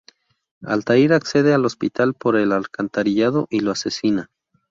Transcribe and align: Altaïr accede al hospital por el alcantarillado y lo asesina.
Altaïr 0.75 1.13
accede 1.13 1.53
al 1.53 1.63
hospital 1.67 2.15
por 2.15 2.35
el 2.35 2.53
alcantarillado 2.53 3.45
y 3.51 3.59
lo 3.59 3.69
asesina. 3.69 4.31